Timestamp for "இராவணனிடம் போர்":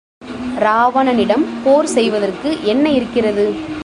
0.61-1.85